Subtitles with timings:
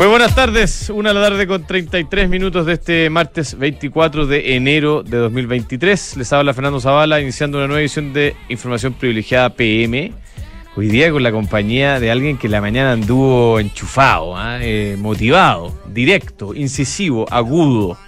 [0.00, 4.56] Muy buenas tardes, una de la tarde con 33 minutos de este martes 24 de
[4.56, 6.16] enero de 2023.
[6.16, 10.12] Les habla Fernando Zavala, iniciando una nueva edición de Información Privilegiada PM.
[10.76, 14.58] Hoy día con la compañía de alguien que la mañana anduvo enchufado, ¿ah?
[14.62, 17.98] Eh, motivado, directo, incisivo, agudo.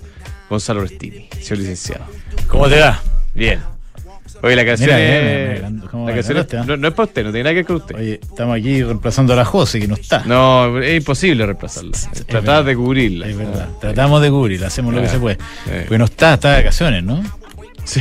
[0.48, 2.05] Gonzalo Restini, señor licenciado.
[2.48, 3.00] ¿Cómo te va?
[3.34, 3.60] Bien.
[4.42, 6.64] Oye, la canción, Mira, es- mira, mira, mira, ¿cómo la canción es- ah?
[6.66, 7.95] no, no es para usted, no tiene nada que ver con usted.
[7.96, 10.24] Oye, estamos aquí reemplazando a la José, que no está.
[10.24, 11.92] No, es imposible reemplazarla.
[12.27, 12.64] Tratar verdad.
[12.64, 13.27] de cubrirla.
[13.28, 13.69] Es verdad.
[13.80, 15.38] Tratamos de cubrir, hacemos lo que Ah, se puede.
[15.69, 15.84] eh.
[15.86, 17.22] Porque no está, está de vacaciones, ¿no?
[17.84, 18.00] Sí.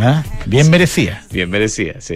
[0.00, 0.22] ¿Ah?
[0.46, 1.22] Bien merecida.
[1.30, 2.14] Bien merecida, sí.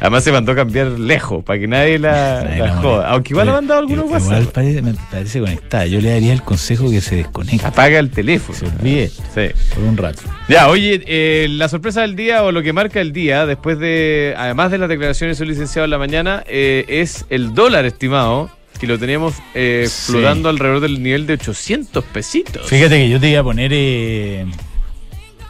[0.00, 2.82] Además se mandó a cambiar lejos para que nadie la, Nadie la la joda.
[2.92, 3.08] molesta.
[3.10, 4.52] Aunque igual le ha mandado algunos Igual WhatsApp.
[4.52, 5.86] parece, me parece conectada.
[5.86, 7.66] Yo le daría el consejo que se desconecte.
[7.66, 8.58] Apaga el teléfono.
[8.58, 9.74] Se olvide Sí.
[9.74, 10.22] por un rato.
[10.48, 14.34] Ya, oye, eh, la sorpresa del día o lo que marca el día, después de,
[14.36, 18.86] además de las declaraciones del licenciado en la mañana, eh, es el dólar estimado, que
[18.86, 20.12] lo teníamos eh, Sí.
[20.12, 22.68] flotando alrededor del nivel de 800 pesitos.
[22.68, 23.72] Fíjate que yo te iba a poner.
[23.74, 24.46] Eh,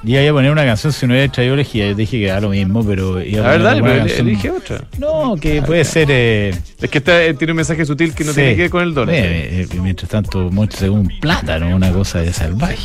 [0.04, 1.88] iba a poner una canción si no hubiera traído elegía.
[1.88, 3.20] Yo dije que da lo mismo, pero.
[3.22, 4.80] Iba a verdad, una pero canción- elige otra.
[4.98, 6.08] No, que puede ser.
[6.10, 8.36] Eh, Es que esta, eh, tiene un mensaje sutil que no sí.
[8.36, 9.14] tiene que ver con el dólar.
[9.14, 12.76] Eh, eh, mientras tanto, según un plátano, una cosa de salvaje.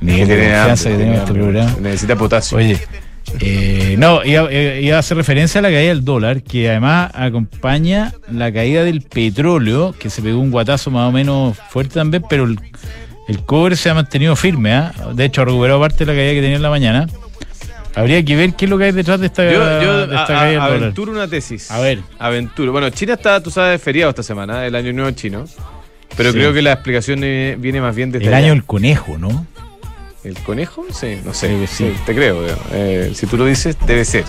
[0.00, 1.76] Nivel Que tiene confianza que tenemos en este programa.
[1.82, 2.58] Necesita potasio.
[2.58, 2.78] Oye,
[3.40, 8.12] eh, no, iba, iba a hacer referencia a la caída del dólar, que además acompaña
[8.30, 12.44] la caída del petróleo, que se pegó un guatazo más o menos fuerte también, pero
[12.44, 12.58] el,
[13.28, 14.72] el cobre se ha mantenido firme.
[14.72, 14.92] ¿ah?
[15.14, 17.06] De hecho, ha recuperado parte de la caída que tenía en la mañana.
[17.96, 20.24] Habría que ver qué es lo que hay detrás de esta, Yo, yo de esta
[20.24, 21.70] a- caída aventuro una tesis.
[21.70, 22.00] A ver.
[22.18, 22.72] Aventuro.
[22.72, 25.44] Bueno, China está, tú sabes, feriado esta semana, el año nuevo chino.
[26.16, 26.38] Pero Sí.
[26.38, 29.46] creo que la explicación viene más bien desde El año del conejo, ¿no?
[30.24, 30.84] ¿El conejo?
[30.92, 31.66] Sí, no sé.
[31.66, 31.84] Sí.
[31.88, 32.44] Sí, te creo.
[32.72, 34.24] Eh, si tú lo dices, debe ser.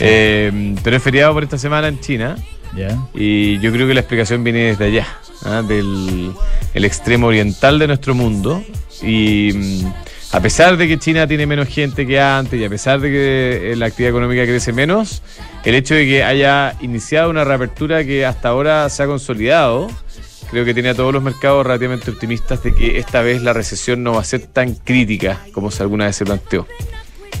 [0.00, 2.36] Eh, pero es feriado por esta semana en China.
[2.76, 2.98] Ya.
[3.14, 5.06] Y yo creo que la explicación viene desde allá,
[5.44, 5.62] ¿ah?
[5.62, 6.32] del
[6.74, 8.62] el extremo oriental de nuestro mundo.
[9.02, 9.92] Y mm,
[10.32, 13.72] a pesar de que China tiene menos gente que antes y a pesar de que
[13.72, 15.22] eh, la actividad económica crece menos,
[15.64, 19.88] el hecho de que haya iniciado una reapertura que hasta ahora se ha consolidado,
[20.50, 24.02] creo que tiene a todos los mercados relativamente optimistas de que esta vez la recesión
[24.02, 26.66] no va a ser tan crítica como se alguna vez se planteó.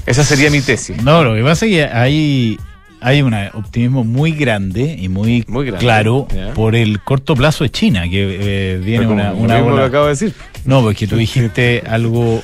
[0.06, 1.02] Esa sería mi tesis.
[1.02, 2.58] No, lo que pasa es que hay,
[3.04, 7.70] hay un optimismo muy grande y muy, Muy grande, claro por el corto plazo de
[7.70, 10.32] China, que eh, viene una, una lo ola- acabo de decir.
[10.64, 12.42] No, porque tú dijiste algo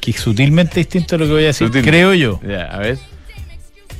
[0.00, 1.82] que es sutilmente distinto a lo que voy a decir, Sutil.
[1.84, 2.40] creo yo.
[2.46, 2.98] Ya, a ver.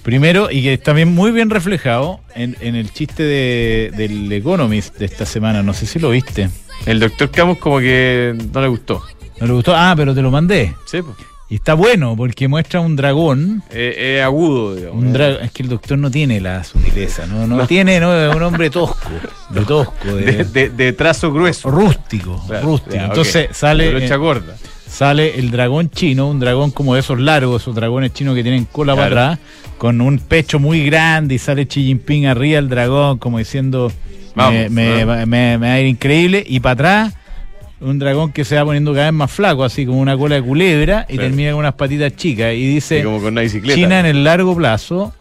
[0.02, 4.98] Primero, y que está bien, muy bien reflejado en, en el chiste de, del Economist
[4.98, 6.50] de esta semana, no sé si lo viste.
[6.86, 9.00] El doctor Camus como que no le gustó.
[9.38, 9.72] ¿No le gustó?
[9.76, 10.74] Ah, pero te lo mandé.
[10.86, 11.16] Sí, pues.
[11.52, 13.62] Y está bueno, porque muestra un dragón.
[13.70, 15.02] Eh, eh, agudo, digamos.
[15.04, 18.34] Un dra- es que el doctor no tiene la sutileza, no, no, tiene, no, es
[18.34, 19.10] un hombre tosco,
[19.50, 21.70] de tosco, de, de, de- de trazo grueso.
[21.70, 22.94] rústico, Claro, rústico.
[22.94, 23.04] ya.
[23.04, 24.56] Entonces sale, Brocha eh, gorda.
[24.88, 28.64] sale el dragón chino, un dragón como de esos largos, esos dragones chinos que tienen
[28.64, 29.10] cola Claro.
[29.10, 29.46] para atrás,
[29.76, 33.92] con un pecho muy grande y sale Xi Jinping arriba del dragón como diciendo
[34.34, 35.26] Vamos, me, me- ¿no?
[35.26, 37.14] me- me va a ir increíble y para atrás
[37.82, 40.42] un dragón que se va poniendo cada vez más flaco, así como una cola de
[40.42, 41.28] culebra y Claro.
[41.28, 43.46] termina con unas patitas chicas y dice Y como con una.
[43.48, 45.12] China en el largo plazo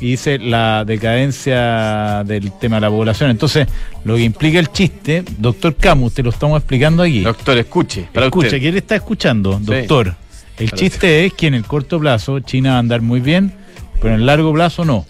[0.00, 3.30] y dice la decadencia del tema de la población.
[3.30, 3.66] Entonces,
[4.04, 7.20] lo que implica el chiste, doctor Camus, te lo estamos explicando aquí.
[7.20, 8.08] Doctor, escuche.
[8.12, 8.60] Para Escucha, usted.
[8.60, 9.64] ¿quién está escuchando, Sí.
[9.64, 10.14] doctor?
[10.58, 13.52] El chiste es que en el corto plazo China va a andar muy bien,
[14.00, 15.06] pero en el largo plazo no.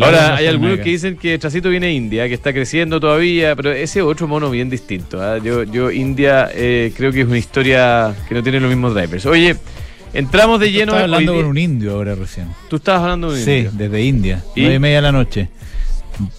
[0.00, 3.72] Ahora, hay algunos que dicen que Tracito viene de India, que está creciendo todavía, pero
[3.72, 5.20] ese es otro mono bien distinto.
[5.20, 5.38] ¿ah?
[5.38, 9.26] Yo, yo, India, eh, creo que es una historia que no tiene los mismos drivers.
[9.26, 9.56] Oye,
[10.14, 10.92] entramos de lleno.
[10.92, 12.46] estaba hablando con un indio ahora recién.
[12.68, 13.70] Tú estabas hablando de un Sí, indio.
[13.74, 14.44] desde India.
[14.54, 14.60] ¿Y?
[14.62, 15.48] Nueve y media de la noche.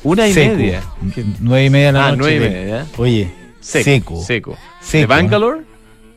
[0.04, 0.56] Una y Seco.
[0.56, 0.82] media.
[1.40, 2.18] Nueve y media de la Ah, noche.
[2.20, 2.86] nueve y media, ¿eh?
[2.98, 3.28] Oye,
[3.60, 3.84] Seco.
[3.84, 4.24] seco.
[4.24, 4.52] Seco.
[4.52, 4.58] ¿De
[4.88, 5.62] Seco, Bangalore?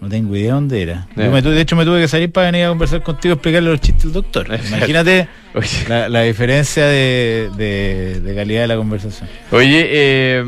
[0.06, 1.08] No tengo idea dónde era.
[1.16, 3.70] Yo me de hecho, me tuve que salir para venir a conversar contigo y explicarle
[3.70, 4.46] los chistes al doctor.
[4.68, 5.26] Imagínate
[5.88, 9.28] la, la diferencia de, de- de calidad de la conversación.
[9.50, 10.44] Oye, eh,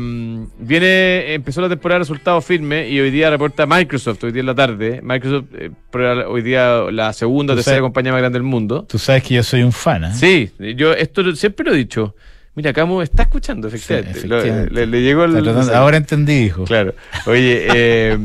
[0.59, 4.45] viene, empezó la temporada de resultados firmes y hoy día reporta Microsoft, hoy día en
[4.45, 5.01] la tarde.
[5.03, 5.71] Microsoft, eh,
[6.27, 8.85] hoy día la segunda o tercera sabes- compañía más grande del mundo.
[8.89, 10.11] Tú sabes que yo soy un fan, ¿eh?
[10.13, 12.15] Sí, yo esto siempre lo he dicho.
[12.59, 14.19] Mira, Camus está escuchando, efectivamente.
[14.19, 14.73] Sí, Lo- efectivamente.
[14.75, 15.47] le, le llegó el.
[15.73, 16.65] Ahora entendí, hijo.
[16.65, 16.93] Claro.
[17.25, 18.17] Oye, eh,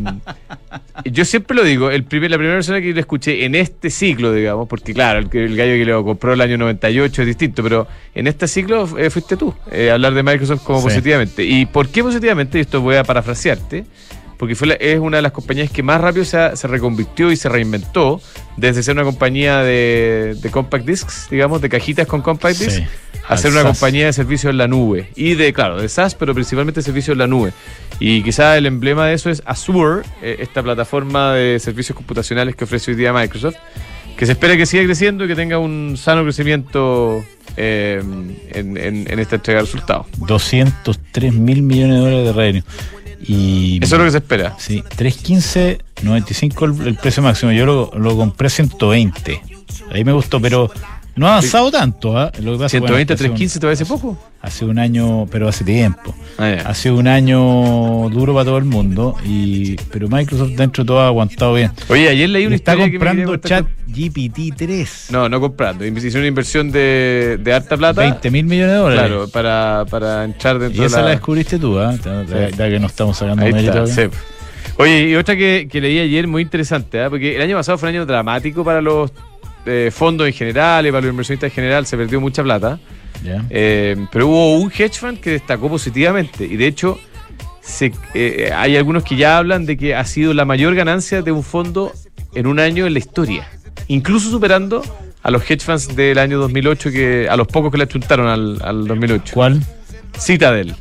[1.05, 4.33] yo siempre lo digo, el primer, la primera persona que le escuché en este ciclo,
[4.33, 7.87] digamos, porque claro, el, el gallo que lo compró el año 98 es distinto, pero
[8.13, 10.87] en este ciclo eh, fuiste tú, eh, hablar de Microsoft como Sí.
[10.89, 11.45] positivamente.
[11.45, 12.59] ¿Y por qué positivamente?
[12.59, 13.85] Y esto voy a parafrasearte.
[14.37, 17.31] porque fue la- es una de las compañías que más rápido se, ha- se reconvirtió
[17.31, 18.21] y se reinventó
[18.57, 22.85] desde ser una compañía de, de compact discs, digamos, de cajitas con compact discs, Sí.
[23.29, 25.09] Al una compañía de servicios en la nube.
[25.17, 27.53] Y de, claro, de SaaS, pero principalmente servicios en la nube.
[28.00, 32.65] Y quizá el emblema de eso es Azure, eh, esta plataforma de servicios computacionales que
[32.65, 33.56] ofrece hoy día Microsoft,
[34.17, 37.25] que se espera que siga creciendo y que tenga un sano crecimiento
[37.56, 38.03] eh,
[38.53, 40.06] en, en- en esta entrega de resultados.
[40.19, 42.62] 203 mil millones de dólares de revenue.
[43.26, 44.55] Y Eso es lo que se espera.
[44.59, 47.53] Sí, 315, 95 el, el precio máximo.
[47.53, 49.41] Yo lo, lo compré a 120.
[49.93, 50.71] Ahí me gustó, pero
[51.16, 52.16] no ha avanzado tanto.
[52.19, 52.31] ¿ah?
[52.43, 54.19] Lo que pasa, 120, bueno, hace un- 315, ¿te parece poco?
[54.43, 56.14] Hace un año, pero hace tiempo.
[56.37, 56.69] Ah, ya.
[56.69, 57.38] Ha sido un año
[58.11, 61.70] duro para todo el mundo, y pero Microsoft dentro de todo ha aguantado bien.
[61.88, 65.06] Oye, ayer leí una está historia que comprando contar chat con- GPT 3.
[65.11, 65.87] No, no comprando.
[65.87, 68.00] Hicieron una inversión de, de harta plata.
[68.02, 69.00] 20 mil millones de dólares.
[69.06, 71.14] Claro, para, para entrar dentro y esa de la, la...
[71.14, 71.94] descubriste tú, ¿ah?
[72.56, 73.84] Ya- que no estamos sacando mérito.
[74.76, 77.08] Oye, y otra que, que leí ayer muy interesante, ¿ah?
[77.08, 79.12] porque el año pasado fue un año dramático para los
[79.66, 82.78] eh, fondos en general para los inversionistas en general, se perdió mucha plata.
[83.50, 86.99] Eh, pero hubo un hedge fund que destacó positivamente y de hecho
[87.62, 91.32] se- eh, hay algunos que ya hablan de que ha sido la mayor ganancia de
[91.32, 91.93] un fondo
[92.34, 93.49] en un año en la historia,
[93.88, 94.82] incluso superando
[95.22, 98.61] a los hedge funds del año 2008 que a los pocos que le achuntaron al,
[98.62, 99.32] al 2008.
[99.32, 99.62] ¿Cuál?
[100.19, 100.75] Citadel.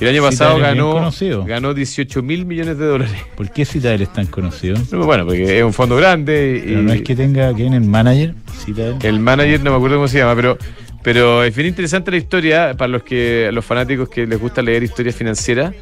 [0.00, 1.10] El año pasado ganó,
[1.44, 3.16] ganó 18 mil millones de dólares.
[3.36, 4.76] ¿Por qué Citadel es tan conocido?
[4.92, 8.34] Bueno, porque es un fondo grande y Pero no es que tenga, ¿quién el manager?
[8.64, 8.96] Citadel.
[9.02, 10.58] el manager no me acuerdo cómo se llama, pero
[11.02, 14.82] pero es bien interesante la historia para los que los fanáticos que les gusta leer
[14.82, 15.74] historias financieras,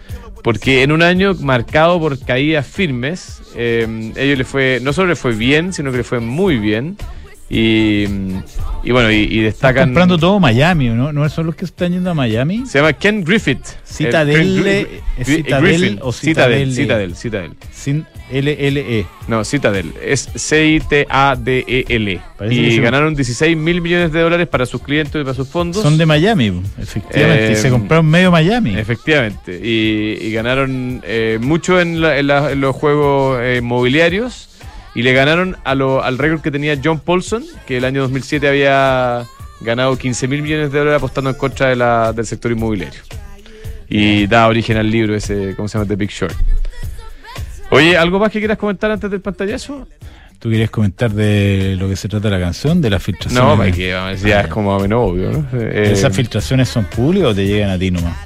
[0.43, 5.19] porque en un año marcado por caídas firmes, eh, ellos les fue no solo les
[5.19, 6.97] fue bien, sino que les fue muy bien
[7.49, 8.05] y,
[8.83, 11.13] y bueno y, y Están destacan comprando todo Miami, ¿no?
[11.13, 12.65] ¿No son los que están yendo a Miami?
[12.67, 13.65] se llama Ken Griffith.
[13.85, 15.99] Citadel, El- Ken ¿es Citadel Griffith.
[16.03, 17.15] o Citadel, Citadel?
[17.17, 17.53] Citadel.
[17.73, 19.07] Sin LLE.
[19.29, 19.93] No, Citadel.
[20.05, 22.21] Es C-I-T-A-D-E-L.
[22.51, 25.83] Y ganaron 16 mil millones de dólares para sus clientes y para sus fondos.
[25.83, 27.49] Son de Miami, efectivamente.
[27.49, 28.77] Eh, y se compraron medio Miami.
[28.77, 29.61] Efectivamente.
[29.63, 34.49] Y, y ganaron eh, mucho en, la- en la- en los juegos eh, mobiliarios.
[34.97, 38.49] Y le ganaron a lo- al récord que tenía John Paulson, que el año 2007
[38.49, 39.25] había
[39.61, 43.01] ganado 15 mil millones de dólares apostando en contra de la- del sector inmobiliario.
[43.89, 45.87] Y da origen al libro ese, ¿cómo se llama?
[45.87, 46.35] The Big Short.
[47.71, 49.87] Oye, ¿algo más que quieras comentar antes del pantallazo?
[50.39, 52.81] ¿Tú querías comentar de lo que se trata la canción?
[52.81, 53.49] De las filtraciones.
[53.51, 55.47] No, para que vamos a decir, ya es como o menos obvio, ¿no?
[55.61, 58.17] Eh, ¿Esas filtraciones son públicas o te llegan a ti nomás?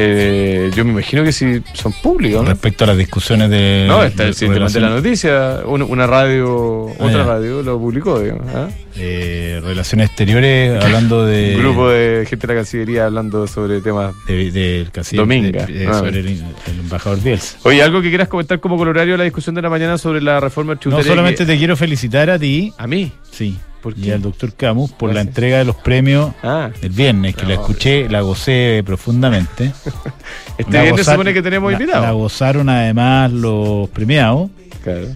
[0.00, 2.48] Eh, yo me imagino que sí son públicos, ¿no?
[2.50, 3.84] Respecto a las discusiones de.
[3.88, 7.24] No, está de el sistema de la noticia, una, una radio, Ah, otra ya.
[7.24, 8.46] radio lo publicó, digamos.
[8.54, 8.68] ¿ah?
[9.00, 11.52] eh, relaciones exteriores, hablando de.
[11.56, 14.14] Un grupo de gente de la Cancillería hablando sobre temas.
[14.26, 15.66] de- del cacique- Dominga.
[15.66, 15.94] de- de- Ah.
[15.94, 17.58] sobre el, el embajador Bielsa.
[17.62, 20.40] Oye, algo que quieras comentar como colorario a la discusión de la mañana sobre la
[20.40, 21.10] reforma No tributaria.
[21.10, 23.12] solamente que- te quiero felicitar a ti, A mí.
[23.30, 27.34] sí, ¿Por y al doctor Camus por la entrega de los premios Ah, el viernes,
[27.36, 29.72] que la escuché, la gocé profundamente.
[30.58, 32.04] este La viernes se supone que tenemos invitados.
[32.04, 34.50] La gozaron además los premiados.
[34.82, 35.08] Claro.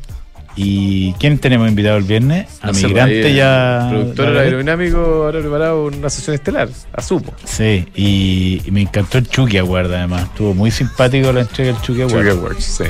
[0.54, 2.46] ¿Y quién tenemos invitado el viernes?
[2.60, 3.88] A No Migrante ahí, ya.
[3.88, 7.32] El productor aerodinámico ahora preparado una sesión estelar, asumo.
[7.44, 10.24] Sí, y, y me encantó el Chucky Award además.
[10.24, 12.28] Estuvo muy simpático la entrega del Chucky Award.
[12.28, 12.84] Sugar Works, sí.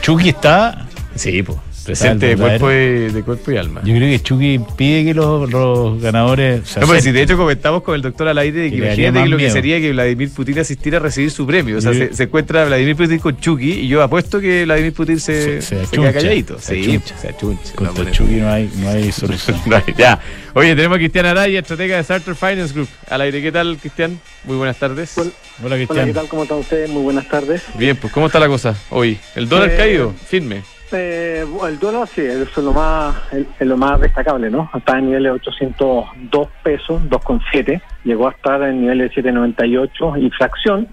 [0.00, 0.86] Chucky está.
[1.14, 1.58] Sí, pues.
[1.86, 2.74] Presente de cuerpo, y,
[3.12, 3.80] de cuerpo y alma.
[3.84, 6.68] Yo creo que Chucky pide que los, los ganadores.
[6.68, 9.22] se No, pues si de hecho comentamos con el doctor al aire de que imagínate
[9.22, 11.78] que lo que sería que Vladimir Putin asistiera a recibir su premio.
[11.78, 15.20] O sea, se, se encuentra Vladimir Putin con Chucky y yo apuesto que Vladimir Putin
[15.20, 16.58] se, Se- se se queda achuncha, calladito.
[16.58, 17.18] se Sí, achuncha.
[17.18, 17.72] se achuncha.
[17.74, 19.56] Contra No, Chucky no hay, no hay solución.
[19.66, 20.20] No, ya.
[20.54, 22.88] Oye, tenemos a Cristian Araya, estratega de Sartor Finance Group.
[23.08, 24.18] Al aire, ¿qué tal, Cristian?
[24.44, 25.16] Muy buenas tardes.
[25.18, 25.30] Hola,
[25.64, 26.06] Hola, Cristian.
[26.06, 26.28] ¿qué tal?
[26.28, 26.90] ¿Cómo están ustedes?
[26.90, 27.62] Muy buenas tardes.
[27.78, 29.18] Bien, pues, ¿cómo está la cosa hoy?
[29.34, 30.14] ¿El dólar Eh, caído?
[30.28, 30.62] Firme.
[30.92, 34.70] Eh, el dólar sí, es lo más es lo más destacable, ¿no?
[34.72, 37.80] Está en niveles de 802 pesos, 2,7.
[38.04, 40.88] Llegó a estar en niveles de 7,98 y fracción.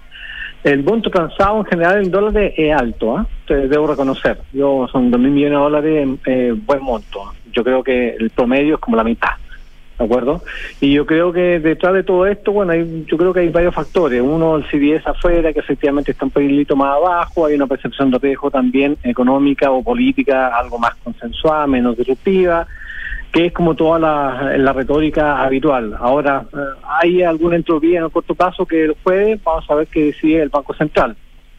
[0.64, 3.28] El monto transado en general en dólares es alto, ¿ah?
[3.46, 4.40] Te debo reconocer.
[4.52, 7.34] Yo son 2 mil millones de dólares, eh, buen monto.
[7.52, 9.32] Yo creo que el promedio es como la mitad.
[9.98, 10.42] ¿De acuerdo?
[10.82, 13.76] Y yo creo que detrás de todo esto, bueno, hay, yo creo que hay varios
[13.76, 14.22] factores.
[14.22, 17.46] Uno, el CDS afuera, que efectivamente está un pelito más abajo.
[17.46, 22.66] Hay una percepción de riesgo también económica o política, algo más consensuada, menos disruptiva,
[23.32, 25.96] que es como toda la, la retórica habitual.
[26.00, 26.58] Ahora, eh,
[26.88, 30.42] hay alguna entropía en el corto plazo que el jueves vamos a ver qué decide
[30.42, 31.16] el Banco Central.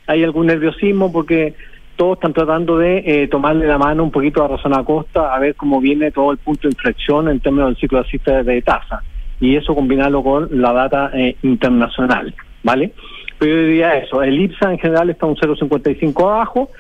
[0.09, 1.55] Hay algún nerviosismo porque
[1.97, 5.55] todos están tratando de eh, tomarle la mano un poquito a Razón Acosta a ver
[5.55, 9.03] cómo viene todo el punto de inflexión en términos del ciclo alcista de tasa
[9.41, 12.93] y eso combinarlo con la data eh, internacional, ¿vale?
[13.39, 16.71] Pero yo diría eso, el IPSA en general está un 0,55 abajo,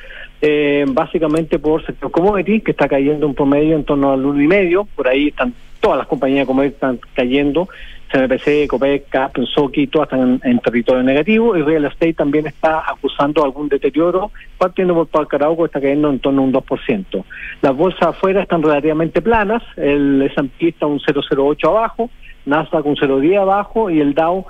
[0.40, 5.08] eh, básicamente por sector commodity, que está cayendo un promedio en torno al 1,5, por
[5.08, 7.68] ahí están todas las compañías de commodity están cayendo,
[8.14, 12.88] CNPC, Copec, Cap, Soki, todas están en, en territorio negativo, y Real Estate también está
[12.88, 17.24] acusando algún deterioro, partiendo por Parcarauco está cayendo en torno a un 2%.
[17.60, 22.08] Las bolsas afuera están relativamente planas, el S&P está un 0,08 abajo,
[22.46, 24.46] Nasdaq un 0,10 abajo y el Dow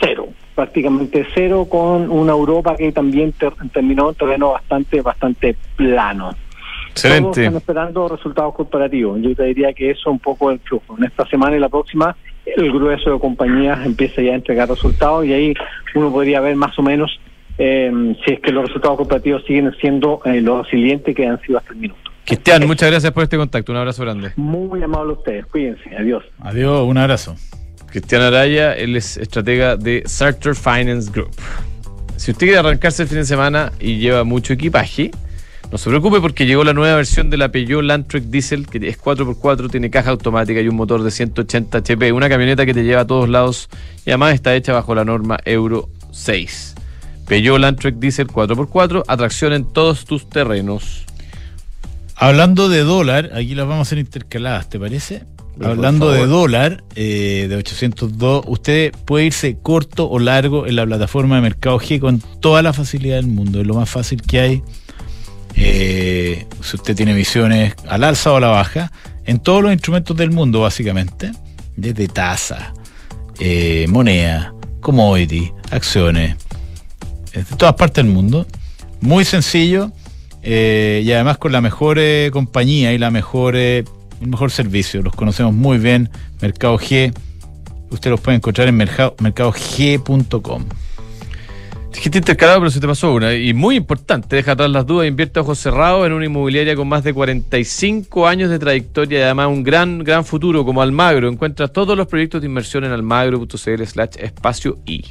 [0.00, 6.30] cero, prácticamente cero con una Europa que también ter- terminó en terreno bastante, bastante plano.
[6.30, 7.40] Todos Excelente.
[7.44, 9.20] están esperando resultados corporativos.
[9.20, 10.96] Yo te diría que eso es un poco el flujo.
[10.98, 12.16] En esta semana y la próxima,
[12.46, 15.54] el grueso de compañías empieza ya a entregar resultados y ahí
[15.94, 17.18] uno podría ver más o menos
[17.58, 21.58] eh, si es que los resultados corporativos siguen siendo eh, los resilientes que han sido
[21.58, 22.00] hasta el minuto.
[22.24, 23.72] Cristian, muchas gracias por este contacto.
[23.72, 24.32] Un abrazo grande.
[24.36, 25.46] Muy amable a ustedes.
[25.46, 25.94] Cuídense.
[25.96, 26.24] Adiós.
[26.40, 27.34] Adiós, un abrazo.
[27.90, 31.30] Cristian Araya, él es estratega de Sartor Finance Group.
[32.16, 35.10] Si usted quiere arrancarse el fin de semana y lleva mucho equipaje,
[35.70, 39.00] no se preocupe porque llegó la nueva versión de la Peugeot Landtrek Diesel, que es
[39.00, 43.02] 4x4, tiene caja automática y un motor de 180 HP, una camioneta que te lleva
[43.02, 43.68] a todos lados
[44.04, 46.74] y además está hecha bajo la norma Euro 6.
[47.28, 51.06] Peugeot Landtrek Diesel 4x4, atracción en todos tus terrenos.
[52.16, 55.22] Hablando de dólar, aquí las vamos a hacer intercaladas, ¿te parece?
[55.62, 61.36] Hablando de dólar, eh, de 802, usted puede irse corto o largo en la plataforma
[61.36, 63.60] de Mercado G con toda la facilidad del mundo.
[63.60, 64.62] Es lo más fácil que hay.
[65.62, 68.90] Eh, si usted tiene visiones al alza o a la baja,
[69.26, 71.32] en todos los instrumentos del mundo, básicamente,
[71.76, 72.72] desde tasa,
[73.38, 76.36] eh, moneda, commodity, acciones,
[77.34, 78.46] de todas partes del mundo.
[79.02, 79.92] Muy sencillo
[80.42, 82.00] eh, y además con la mejor
[82.32, 83.84] compañía y la mejor, el
[84.20, 85.02] mejor servicio.
[85.02, 86.08] Los conocemos muy bien.
[86.40, 87.14] Mercado G.
[87.90, 90.64] Usted los puede encontrar en mercado, mercadog.com.
[91.92, 93.34] Dijiste intercalado, pero se te pasó una.
[93.34, 97.02] Y muy importante, deja atrás las dudas, invierte ojos cerrados en una inmobiliaria con más
[97.02, 101.28] de 45 años de trayectoria y además un gran, gran futuro como Almagro.
[101.28, 105.04] Encuentra todos los proyectos de inversión en almagro.cl slash espacio y.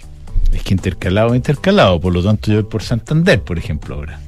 [0.53, 1.99] Es que intercalado, intercalado.
[1.99, 4.19] Por lo tanto, yo voy por Santander, por ejemplo, ahora.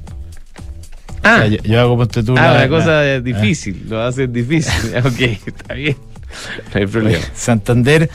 [1.18, 4.02] O sea, yo, yo hago ponte tú Ah, la- una cosa la- eh, difícil, lo
[4.02, 4.94] hace difícil.
[5.04, 5.96] ok, está bien.
[6.74, 7.24] No hay problema.
[7.34, 8.10] Santander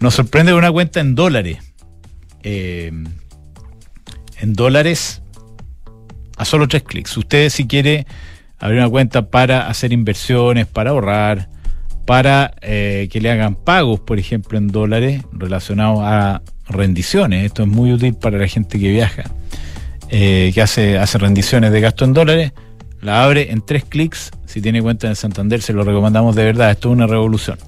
[0.00, 1.58] nos sorprende con una cuenta en dólares.
[2.42, 2.92] Eh,
[4.44, 5.22] en dólares
[6.36, 7.16] a solo tres clics.
[7.16, 8.06] Usted si quiere
[8.58, 11.48] abrir una cuenta para hacer inversiones, para ahorrar,
[12.06, 17.44] para eh, que le hagan pagos, por ejemplo, en dólares relacionados a rendiciones.
[17.44, 19.24] Esto es muy útil para la gente que viaja,
[20.10, 22.52] eh, que hace, hace rendiciones de gasto en dólares.
[23.00, 24.30] La abre en tres clics.
[24.46, 26.70] Si tiene cuenta en Santander, se lo recomendamos de verdad.
[26.70, 27.58] Esto es una revolución.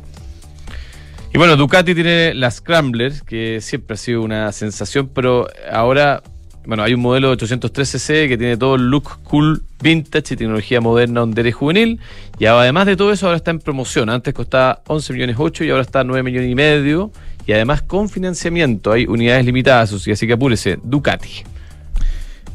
[1.34, 6.22] Y bueno, Ducati tiene la Scrambler, que siempre ha sido una sensación, pero ahora,
[6.66, 11.22] bueno, hay un modelo 803cc que tiene todo el look cool, vintage y tecnología moderna,
[11.22, 12.00] hondera y juvenil.
[12.38, 14.10] Y además de todo eso, ahora está en promoción.
[14.10, 17.12] Antes costaba 11 millones 8 y ahora está 9 millones y medio.
[17.46, 21.44] Y además con financiamiento, hay unidades limitadas, así que apúrese, Ducati.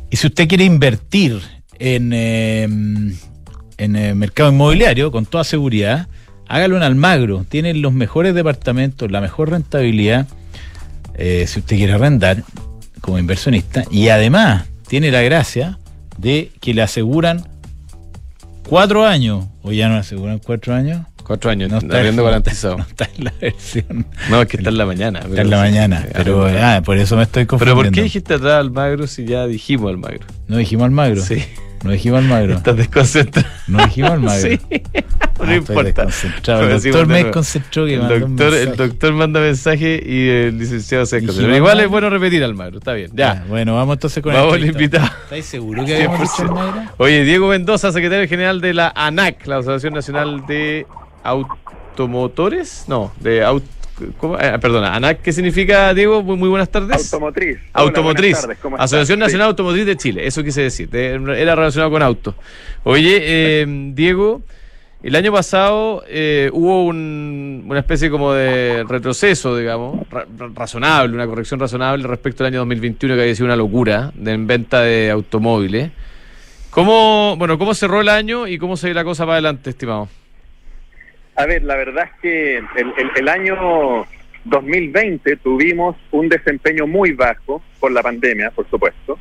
[0.09, 1.39] Y si usted quiere invertir
[1.79, 6.09] en, eh, en el mercado inmobiliario, con toda seguridad,
[6.49, 7.45] hágalo en Almagro.
[7.47, 10.27] Tienen los mejores departamentos, la mejor rentabilidad,
[11.15, 12.43] eh, si usted quiere arrendar
[13.01, 13.83] como inversionista.
[13.91, 15.77] Y además tiene la gracia
[16.17, 17.47] de que le aseguran
[18.67, 21.05] cuatro años, o ya no le aseguran cuatro años.
[21.23, 22.77] Cuatro años, No está, arriendo garantizado.
[22.77, 24.05] no está en la versión.
[24.29, 25.19] No, es que está en la mañana.
[25.19, 26.05] Está en la mañana.
[26.13, 27.83] Pero ah, por eso me estoy Pero confundiendo.
[27.83, 30.25] ¿por qué dijiste atrás Almagro si ya dijimos Almagro?
[30.47, 31.21] No dijimos Almagro.
[31.23, 31.43] Sí.
[31.83, 32.55] No dijimos Almagro.
[32.55, 33.47] Estás desconcentrado.
[33.67, 34.41] No dijimos Almagro.
[34.51, 34.59] Sí.
[35.39, 36.03] Ah, no importa.
[36.03, 41.05] El doctor me desconcentró que El mandó doctor, el doctor manda mensaje y el licenciado
[41.05, 43.09] se Pero igual es bueno repetir Almagro, está bien.
[43.13, 43.33] Ya.
[43.35, 45.09] Ya, bueno, vamos entonces con Vamos el invitado.
[45.23, 46.81] ¿Estáis seguros que habíamos dicho Almagro?
[46.97, 50.85] Oye, Diego Mendoza, secretario general de la ANAC, la Asociación Nacional de
[51.23, 52.85] Automotores.
[52.87, 53.63] No, de aut
[54.17, 54.39] ¿cómo?
[54.39, 56.21] Eh, perdona, ANAC, ¿qué significa, Diego?
[56.23, 57.11] Muy, muy buenas tardes.
[57.13, 57.57] Automotriz.
[57.73, 58.47] Automotriz.
[58.77, 59.21] Asociación Sí.
[59.21, 60.89] Nacional Automotriz de Chile, eso quise decir.
[60.89, 62.35] de- era relacionado con auto.
[62.83, 64.41] Oye, eh, Diego,
[65.03, 71.13] el año pasado eh, hubo un- una especie como de retroceso, digamos, ra- ra- razonable,
[71.15, 74.81] una corrección razonable respecto al año 2021 que había sido una locura de, en venta
[74.81, 75.91] de automóviles.
[76.69, 80.07] ¿Cómo, bueno, ¿Cómo cerró el año y cómo se ve la cosa para adelante, estimado?
[81.41, 84.05] A ver, la verdad es que el, el- el año
[84.45, 89.17] 2020 tuvimos un desempeño muy bajo por la pandemia, por supuesto.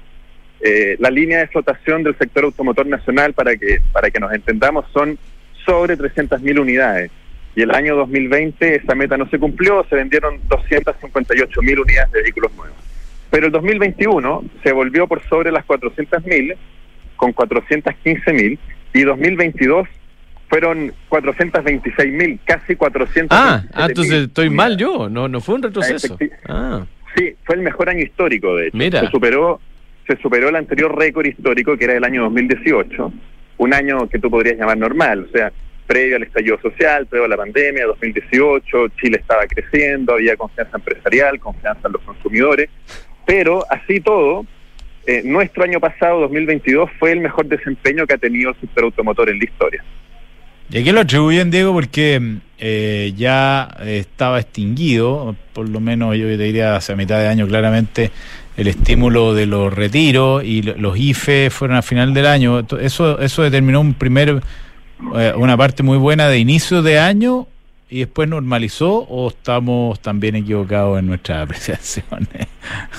[0.60, 4.84] Eh, la línea de flotación del sector automotor nacional, para que, para que nos entendamos,
[4.92, 5.18] son
[5.64, 7.10] sobre 300.000 unidades.
[7.56, 12.52] Y el año 2020 esa meta no se cumplió, se vendieron 258.000 unidades de vehículos
[12.54, 12.76] nuevos.
[13.30, 16.54] Pero el 2021 se volvió por sobre las 400.000,
[17.16, 18.58] con 415.000,
[18.92, 19.88] y 2022
[20.50, 23.38] fueron 426.000, casi 400.
[23.38, 26.18] Ah, ah, entonces estoy mal yo, no, no fue un retroceso.
[26.46, 26.84] Ah,
[27.16, 28.76] Sí, fue el mejor año histórico, de hecho.
[28.76, 29.00] Mira.
[29.00, 29.60] Se superó,
[30.06, 33.12] se superó el anterior récord histórico, que era el año 2018,
[33.58, 35.52] un año que tú podrías llamar normal, o sea,
[35.86, 41.40] previo al estallido social, previo a la pandemia, 2018, Chile estaba creciendo, había confianza empresarial,
[41.40, 42.70] confianza en los consumidores,
[43.26, 44.46] pero así todo,
[45.06, 49.30] eh, nuestro año pasado, 2022, fue el mejor desempeño que ha tenido el sector automotor
[49.30, 49.84] en la historia.
[50.72, 51.72] ¿Y a qué lo atribuyen, Diego?
[51.72, 57.46] Porque eh, ya estaba extinguido, por lo menos yo te diría hacia mitad de año
[57.48, 58.10] claramente,
[58.56, 62.64] el estímulo de los retiros y lo- los IFE fueron a final del año.
[62.80, 64.42] Eso, eso determinó un primer,
[65.16, 67.48] eh, una parte muy buena de inicio de año
[67.90, 72.28] y después normalizó o estamos también equivocados en nuestras apreciaciones.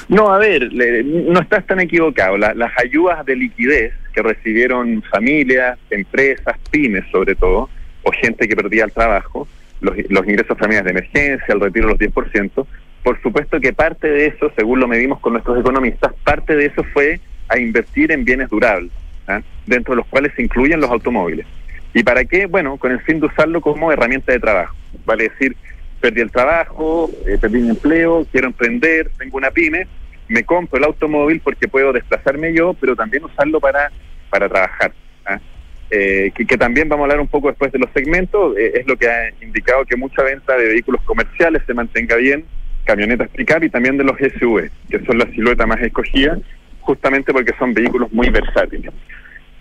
[0.10, 2.38] No, a ver, no estás tan equivocado.
[2.38, 7.69] La- las ayudas de liquidez que recibieron familias, empresas, pymes sobre todo,
[8.03, 9.48] o gente que perdía el trabajo,
[9.79, 12.65] los, los ingresos familiares de emergencia, el retiro de los 10%,
[13.03, 16.83] por supuesto que parte de eso, según lo medimos con nuestros economistas, parte de eso
[16.93, 18.91] fue a invertir en bienes durables,
[19.27, 19.41] ¿ah?
[19.65, 21.45] dentro de los cuales se incluyen los automóviles.
[21.93, 22.45] ¿Y para qué?
[22.45, 24.75] Bueno, con el fin de usarlo como herramienta de trabajo.
[25.05, 25.55] Vale decir,
[26.00, 29.88] perdí el trabajo, eh, perdí mi empleo, quiero emprender, tengo una pyme,
[30.27, 33.91] me compro el automóvil porque puedo desplazarme yo, pero también usarlo para,
[34.29, 34.93] para trabajar.
[35.25, 35.39] ¿ah?
[35.89, 38.95] Eh, que, también vamos a hablar un poco después de los segmentos, eh, es lo
[38.95, 42.45] que ha indicado que mucha venta de vehículos comerciales se mantenga bien,
[42.86, 46.38] camionetas pick-up y también de los SUV, que son la silueta más escogida,
[46.79, 48.91] justamente porque son vehículos muy versátiles.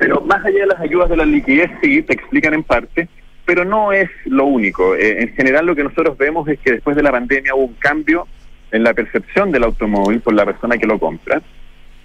[0.00, 3.06] Pero más allá de las ayudas de la liquidez, sí, te explican en parte,
[3.44, 4.96] pero no es lo único.
[4.96, 7.74] Eh, en general lo que nosotros vemos es que después de la pandemia hubo un
[7.74, 8.26] cambio
[8.72, 11.42] en la percepción del automóvil por la persona que lo compra.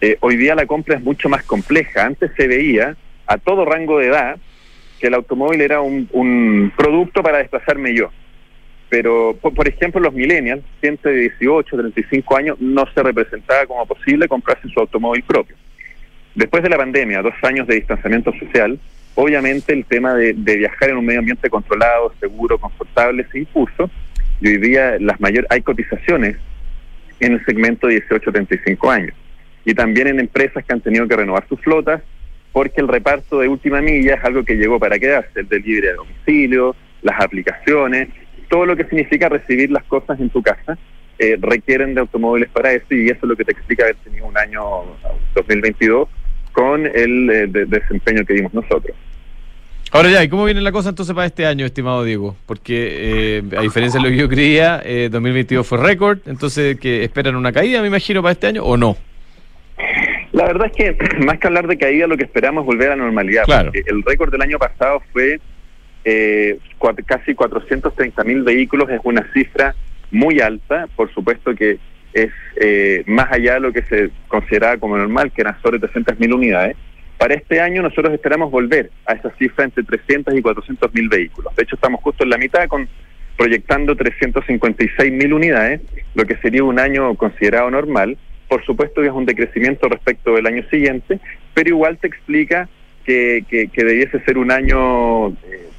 [0.01, 2.05] Eh, hoy día la compra es mucho más compleja.
[2.05, 2.97] Antes se veía
[3.27, 4.35] a todo rango de edad
[4.99, 8.09] que el automóvil era un, un producto para desplazarme yo.
[8.89, 13.85] Pero, por, por ejemplo, los millennials, gente de 18, 35 años, no se representaba como
[13.85, 15.55] posible comprarse su automóvil propio.
[16.35, 18.77] Después de la pandemia, dos años de distanciamiento social,
[19.15, 23.89] obviamente el tema de, viajar en un medio ambiente controlado, seguro, confortable, se impuso.
[24.41, 26.35] Y hoy día las mayor, hay cotizaciones
[27.21, 29.15] en el segmento de 18-35 años.
[29.63, 32.01] Y también en empresas que han tenido que renovar sus flotas,
[32.51, 35.93] porque el reparto de última milla es algo que llegó para quedarse, el delivery a
[35.93, 38.09] domicilio, las aplicaciones,
[38.49, 40.77] todo lo que significa recibir las cosas en tu casa,
[41.17, 44.25] eh, requieren de automóviles para eso y eso es lo que te explica haber tenido
[44.25, 44.61] un año
[45.33, 46.09] 2022
[46.55, 48.95] con el eh, de- desempeño que dimos nosotros.
[49.91, 52.35] Ahora ya, ¿y cómo viene la cosa entonces para este año, estimado Diego?
[52.47, 57.03] Porque eh, a diferencia de lo que yo creía, eh, 2022 fue récord, entonces que
[57.03, 58.97] esperan una caída, me imagino, para este año, ¿o no?
[60.31, 62.95] La verdad es que más que hablar de caída, lo que esperamos es volver a
[62.95, 63.43] la normalidad.
[63.45, 63.71] Claro.
[63.71, 65.39] porque el récord del año pasado fue
[66.03, 69.75] eh, cua- casi 430 mil vehículos, es una cifra
[70.11, 71.77] muy alta, por supuesto que
[72.15, 76.17] es eh, más allá de lo que se consideraba como normal, que eran sobre 300
[76.17, 76.77] mil unidades.
[77.17, 81.53] Para este año nosotros esperamos volver a esa cifra entre 300 y 400 mil vehículos.
[81.55, 82.87] De hecho, estamos justo en la mitad con
[83.37, 85.81] proyectando 356 mil unidades,
[86.13, 88.17] lo que sería un año considerado normal.
[88.47, 91.19] Por supuesto que es un decrecimiento respecto del año siguiente,
[91.53, 92.69] pero igual te explica
[93.03, 95.69] que debiese ser un año eh,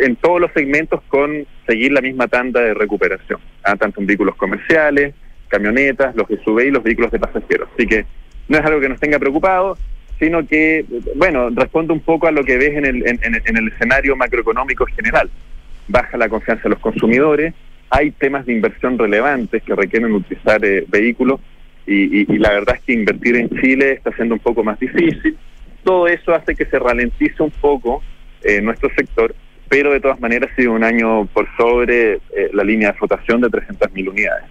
[0.00, 4.34] en todos los segmentos con seguir la misma tanda de recuperación, ah, tanto en vehículos
[4.36, 5.14] comerciales,
[5.48, 7.68] camionetas, los SUV y los vehículos de pasajeros.
[7.74, 8.04] Así que
[8.48, 9.78] no es algo que nos tenga preocupados,
[10.18, 13.68] sino que, bueno, responde un poco a lo que ves en el, en, en- el
[13.68, 15.28] escenario macroeconómico general.
[15.88, 17.54] Baja la confianza de los consumidores,
[17.90, 21.40] hay temas de inversión relevantes que requieren utilizar eh, vehículos
[21.88, 25.36] y la verdad es que invertir en Chile está siendo un poco más difícil.
[25.84, 28.02] Todo eso hace que se ralentice un poco
[28.42, 29.32] eh, nuestro sector,
[29.68, 33.40] pero de todas maneras ha sido un año por sobre eh, la línea de flotación
[33.40, 34.44] de 300.000 unidades.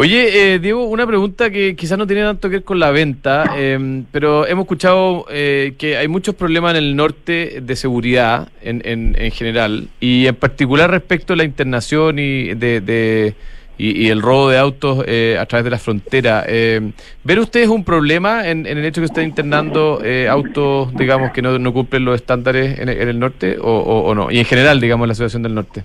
[0.00, 3.50] Oye, eh, Diego, una pregunta que quizás no tiene tanto que ver con la venta,
[3.56, 8.80] eh, pero hemos escuchado eh, que hay muchos problemas en el norte de seguridad en,
[8.84, 13.34] en, en general, y en particular respecto a la internación y, de, de-
[13.76, 16.44] y, el robo de autos eh, a través de la frontera.
[16.48, 16.92] Eh,
[17.24, 21.42] ¿Ven ustedes un problema en, en el hecho que estén internando eh, autos, digamos, que
[21.42, 24.30] no, no cumplen los estándares en en el norte, o, o- o no?
[24.30, 25.82] Y en general, digamos, la situación del norte,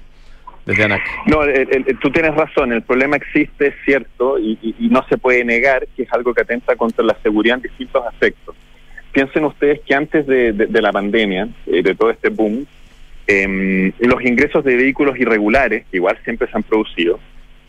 [1.26, 4.58] No, el- el- tú tienes razón, el problema existe, es cierto, y,
[4.90, 8.56] no se puede negar que es algo que atenta contra la seguridad en distintos aspectos.
[9.12, 12.66] Piensen ustedes que antes de, la pandemia, eh, de todo este boom,
[13.28, 17.20] em, los ingresos de vehículos irregulares, que igual siempre se han producido,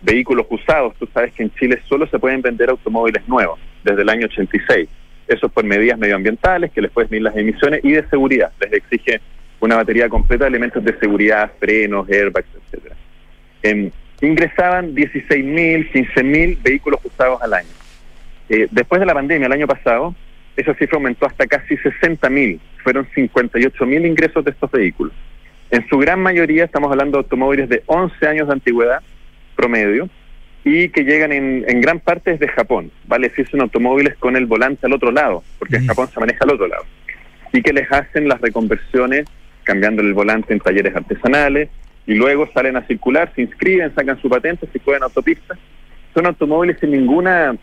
[0.02, 0.94] vehículos usados.
[0.98, 4.88] Tú sabes que en Chile solo se pueden vender automóviles nuevos desde el año 86.
[5.26, 8.52] Eso es por medidas medioambientales, que les puedes medir las emisiones, y de seguridad.
[8.60, 9.20] Les exige
[9.64, 12.96] una batería completa de elementos de seguridad, frenos, airbags, etcétera.
[13.62, 17.68] Em, ingresaban 16.000, 15.000 vehículos usados al año.
[18.48, 20.14] Eh, después de la pandemia, el año pasado,
[20.56, 22.60] esa cifra aumentó hasta casi 60.000.
[22.82, 25.12] Fueron 58.000 ingresos de estos vehículos.
[25.70, 29.00] En su gran mayoría estamos hablando de automóviles de 11 años de antigüedad
[29.56, 30.08] promedio
[30.62, 32.90] y que llegan en, en gran parte desde Japón.
[33.06, 35.88] Vale decir, son automóviles con el volante al otro lado, porque en Mm.
[35.88, 36.84] Japón se maneja al otro lado.
[37.52, 39.26] Y que les hacen las reconversiones
[39.64, 41.68] cambiando el volante en talleres artesanales
[42.06, 45.58] y luego salen a circular, se inscriben, sacan su patente, se juegan autopistas.
[46.12, 47.56] Son automóviles sin ninguna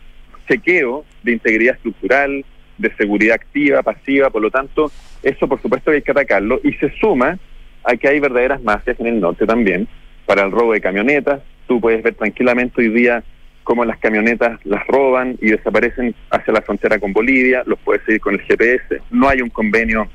[0.48, 2.44] chequeo de integridad estructural,
[2.78, 4.90] de seguridad activa, pasiva, por lo tanto,
[5.22, 7.38] eso por supuesto hay que atacarlo y se suma
[7.84, 9.88] a que hay verdaderas mafias en el norte también
[10.26, 11.40] para el robo de camionetas.
[11.66, 13.22] Tú puedes ver tranquilamente hoy día
[13.62, 18.20] cómo las camionetas las roban y desaparecen hacia la frontera con Bolivia, los puedes seguir
[18.20, 20.08] con el GPS, no hay un convenio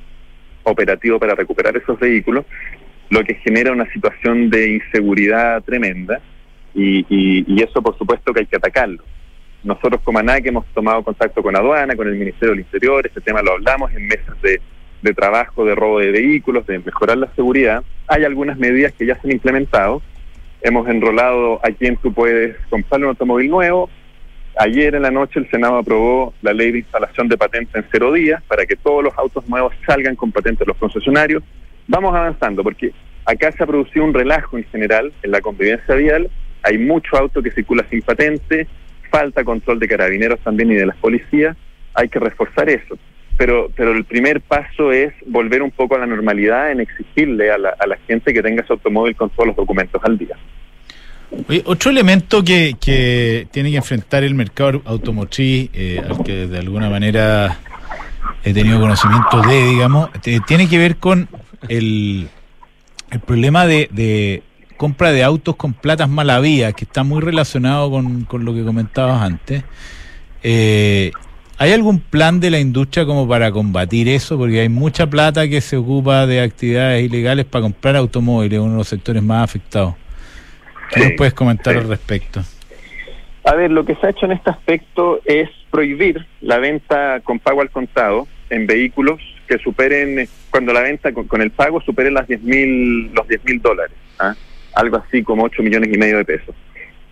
[0.71, 2.45] operativo para recuperar esos vehículos,
[3.09, 6.19] lo que genera una situación de inseguridad tremenda
[6.73, 9.03] y, y- eso por supuesto que hay que atacarlo.
[9.63, 13.41] Nosotros como ANAC hemos tomado contacto con aduana, con el Ministerio del Interior, este tema
[13.41, 14.61] lo hablamos en mesas de,
[15.01, 17.83] de trabajo de robo de vehículos, de mejorar la seguridad.
[18.07, 20.01] Hay algunas medidas que ya se han implementado.
[20.61, 23.89] Hemos enrolado a quien tú puedes comprar un automóvil nuevo.
[24.59, 28.11] Ayer en la noche el Senado aprobó la ley de instalación de patentes en cero
[28.11, 31.43] días para que todos los autos nuevos salgan con patentes los concesionarios.
[31.87, 32.91] Vamos avanzando porque
[33.25, 36.31] acá se ha producido un relajo en general en la convivencia vial.
[36.63, 38.67] Hay mucho auto que circula sin patente,
[39.11, 41.55] falta control de carabineros también y de las policías.
[41.93, 42.97] Hay que reforzar eso.
[43.37, 47.59] Pero, pero el primer paso es volver un poco a la normalidad en exigirle a
[47.59, 50.35] la, a la gente que tenga su automóvil con todos los documentos al día.
[51.49, 56.57] Oye, otro elemento que, que tiene que enfrentar el mercado automotriz, eh, al que de
[56.57, 57.59] alguna manera
[58.43, 60.09] he tenido conocimiento de, digamos,
[60.45, 61.27] tiene que ver con
[61.67, 62.29] el,
[63.11, 64.43] el problema de, de
[64.77, 69.21] compra de autos con platas malavías, que está muy relacionado con, con lo que comentabas
[69.21, 69.63] antes.
[70.43, 71.11] Eh,
[71.57, 74.37] ¿Hay algún plan de la industria como para combatir eso?
[74.37, 78.77] Porque hay mucha plata que se ocupa de actividades ilegales para comprar automóviles, uno de
[78.77, 79.95] los sectores más afectados.
[80.91, 81.79] ¿Qué Sí, nos puedes comentar sí.
[81.79, 82.43] al respecto?
[83.43, 87.39] A ver, lo que se ha hecho en este aspecto es prohibir la venta con
[87.39, 91.81] pago al contado en vehículos que superen, eh, cuando la venta con, con el pago
[91.81, 94.35] superen las 10 mil, los 10 mil dólares, ¿ah?
[94.75, 96.55] algo así como 8 millones y medio de pesos.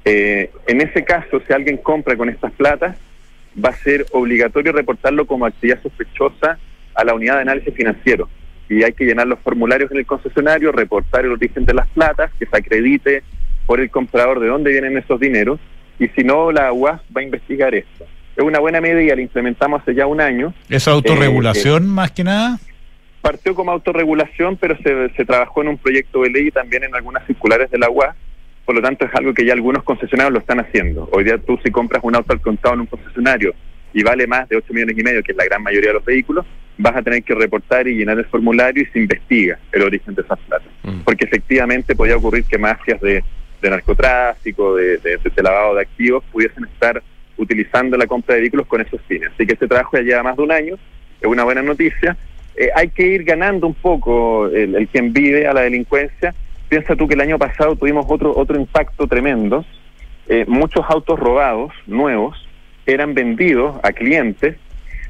[0.04, 2.98] Eh, en ese caso, si alguien compra con estas platas,
[3.64, 6.60] va a ser obligatorio reportarlo como actividad sospechosa
[6.94, 8.30] a la unidad de análisis financiero.
[8.70, 12.32] Y hay que llenar los formularios en el concesionario, reportar el origen de las platas,
[12.38, 13.24] que se acredite
[13.66, 15.60] por el comprador de dónde vienen esos dineros,
[16.00, 18.06] y si no, la UAS va a investigar esto.
[18.36, 20.54] Es una buena medida, la implementamos hace ya un año.
[20.70, 22.60] ¿Eso autorregulación más que nada?
[23.22, 26.94] Partió como autorregulación, pero se, se trabajó en un proyecto de ley y también en
[26.94, 28.16] algunas circulares de la UAS.
[28.66, 31.08] Por lo tanto, es algo que ya algunos concesionarios lo están haciendo.
[31.12, 33.54] Hoy día tú si compras un auto al contado en un concesionario
[33.94, 36.06] y vale más de 8 millones y medio, que es la gran mayoría de los
[36.06, 36.46] vehículos,
[36.78, 40.22] vas a tener que reportar y llenar el formulario y se investiga el origen de
[40.22, 40.66] esas plata.
[40.84, 41.00] Mm.
[41.06, 43.24] Porque efectivamente podía ocurrir que mafias de,
[43.66, 47.02] de narcotráfico, de, de- lavado de activos, pudiesen estar
[47.38, 49.30] utilizando la compra de vehículos con esos fines.
[49.34, 50.76] Así que este trabajo ya lleva más de un año,
[51.22, 52.16] es una buena noticia.
[52.56, 56.34] Eh, hay que ir ganando un poco el, el quien vive a la delincuencia.
[56.70, 59.66] Piensa tú que el año pasado tuvimos otro, otro impacto tremendo.
[60.28, 62.48] Eh, muchos autos robados, nuevos,
[62.86, 64.56] eran vendidos a clientes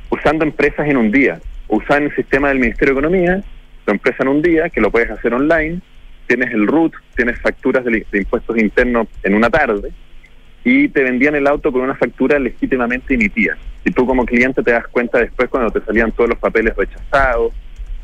[0.09, 1.39] usando empresas en un día.
[1.67, 3.43] Usaban el sistema del Ministerio de Economía,
[3.85, 5.81] tu empresa en un día, que lo puedes hacer online,
[6.27, 9.91] tienes el RUT, tienes facturas de, impuestos internos en una tarde,
[10.63, 13.55] y te vendían el auto con una factura legítimamente emitida.
[13.83, 17.53] Y tú como cliente te das cuenta después cuando te salían todos los papeles rechazados,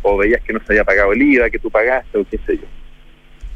[0.04, 2.58] o veías que no se había pagado el IVA que tú pagaste, o qué sé
[2.58, 2.66] yo.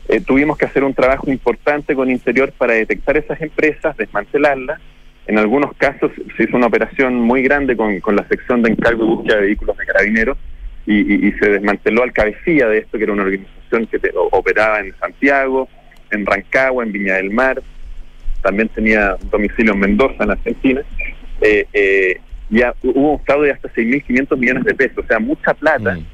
[0.07, 4.79] Eh, tuvimos que hacer un trabajo importante con Interior para detectar esas empresas, desmantelarlas.
[5.27, 9.03] En algunos casos se hizo una operación muy grande con, con la sección de encargo
[9.03, 10.37] y búsqueda de vehículos de carabineros
[10.85, 14.11] y, y- y se desmanteló al cabecilla de esto, que era una organización que te-
[14.15, 15.67] operaba en Santiago,
[16.11, 17.61] en Rancagua, en Viña del Mar,
[18.41, 20.81] también tenía domicilio en Mendoza, en Argentina.
[21.41, 22.19] Eh, eh,
[22.49, 26.05] ya hubo un fraude de hasta 6.500 millones de pesos, o sea, mucha plata Mm.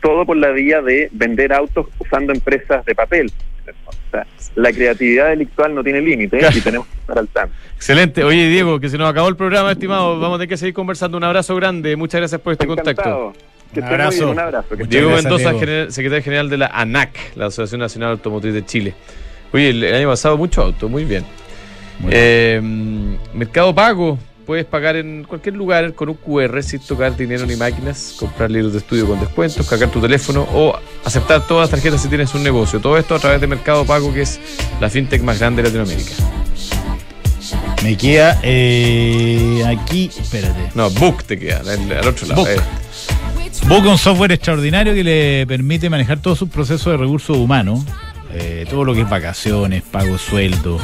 [0.00, 3.30] todo por la vía de vender autos usando empresas de papel.
[3.86, 6.56] O sea, la creatividad delictual no tiene límite Claro.
[6.56, 7.54] y tenemos que estar al tanto.
[7.76, 8.24] Excelente.
[8.24, 10.18] Oye, Diego, que se nos acabó el programa, estimado.
[10.18, 11.16] Vamos a tener que seguir conversando.
[11.18, 11.94] Un abrazo grande.
[11.96, 13.32] Muchas gracias por este contacto.
[13.74, 14.16] Que Un abrazo.
[14.18, 14.68] bien, un abrazo.
[14.70, 18.64] que Muchas Diego Mendoza, general- secretario general de la ANAC, la Asociación Nacional Automotriz de
[18.66, 18.94] Chile.
[19.52, 21.24] Oye, el, el año pasado mucho auto, muy bien.
[22.00, 22.60] Muy Eh,
[23.34, 24.18] mercado Pago.
[24.46, 28.72] Puedes pagar en cualquier lugar con un QR sin tocar dinero ni máquinas, comprar libros
[28.72, 32.42] de estudio con descuentos, cargar tu teléfono o aceptar todas las tarjetas si tienes un
[32.42, 32.80] negocio.
[32.80, 34.40] Todo esto a través de Mercado Pago, que es
[34.80, 36.14] la fintech más grande de Latinoamérica.
[37.84, 40.70] Me queda eh, aquí, espérate.
[40.74, 42.40] No, Book te queda, al, al otro lado.
[42.42, 42.48] Book.
[42.50, 42.56] eh.
[43.62, 47.84] Es un software extraordinario que le permite manejar todos sus procesos de recursos humanos,
[48.32, 50.78] eh, todo lo que es vacaciones, pago sueldo,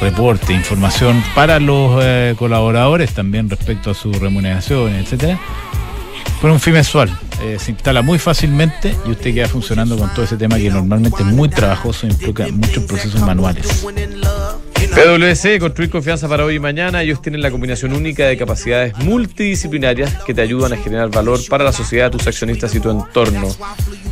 [0.00, 5.38] reporte, información para los eh, colaboradores también respecto a sus remuneraciones, etcétera.
[6.40, 7.10] Por un fin mensual.
[7.42, 11.22] Eh, se instala muy fácilmente y usted queda funcionando con todo ese tema que normalmente
[11.22, 13.84] es muy trabajoso e implica muchos procesos manuales.
[14.88, 17.02] PwC, construir confianza para hoy y mañana.
[17.02, 21.64] Ellos tienen la combinación única de capacidades multidisciplinarias que te ayudan a generar valor para
[21.64, 23.48] la sociedad, tus accionistas y tu entorno.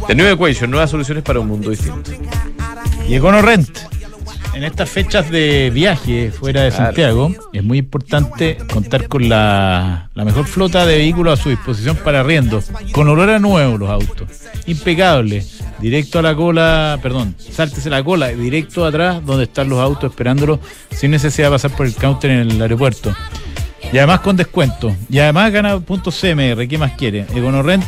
[0.06, 2.10] The New Equation, nuevas soluciones para un mundo distinto.
[3.08, 3.78] Y EconoRent.
[4.54, 6.84] En estas fechas de viaje fuera de Claro.
[6.86, 11.96] Santiago, es muy importante contar con la, la mejor flota de vehículos a su disposición
[11.96, 12.60] para arriendo.
[12.90, 14.28] Con olor a nuevo los autos.
[14.66, 15.44] Impecable.
[15.80, 20.58] Directo a la cola, perdón, sáltese la cola, directo atrás donde están los autos esperándolos
[20.90, 23.14] sin necesidad de pasar por el counter en el aeropuerto.
[23.92, 24.94] Y además con descuento.
[25.08, 26.66] Y además gana puntos CMR.
[26.68, 27.26] ¿Qué más quiere?
[27.34, 27.84] EconoRent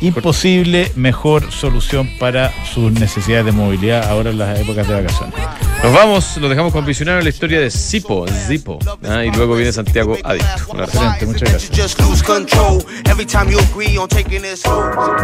[0.00, 5.34] imposible mejor solución para sus necesidades de movilidad ahora en las épocas de vacaciones.
[5.82, 8.78] Nos vamos, lo dejamos con visionario la historia de Zipo, Zipo.
[9.08, 9.24] ¿ah?
[9.24, 10.82] Y luego viene Santiago Adicto.
[10.82, 11.70] Excelente, muchas gracias.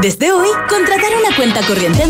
[0.00, 2.02] Desde hoy, contratar una cuenta corriente en